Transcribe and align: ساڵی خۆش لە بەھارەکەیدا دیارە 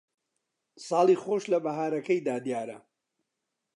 ساڵی 0.87 1.15
خۆش 1.23 1.43
لە 1.51 1.59
بەھارەکەیدا 1.65 2.35
دیارە 2.45 2.77